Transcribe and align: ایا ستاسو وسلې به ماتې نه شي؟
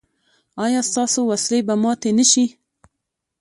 ایا 0.65 0.81
ستاسو 0.89 1.19
وسلې 1.31 1.59
به 1.67 1.75
ماتې 1.83 2.11
نه 2.17 2.25
شي؟ 2.31 2.45